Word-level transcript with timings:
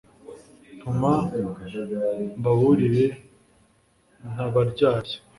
ntuma 0.77 1.13
mbaburire 2.39 3.05
ntabaryarya 4.31 5.15